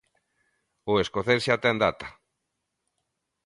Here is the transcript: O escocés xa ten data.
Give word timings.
O 0.91 0.93
escocés 1.03 1.41
xa 1.45 1.55
ten 1.63 1.75
data. 1.83 2.07